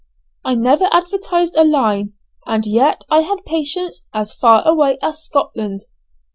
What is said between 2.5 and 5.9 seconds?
yet I had patients as far away as Scotland.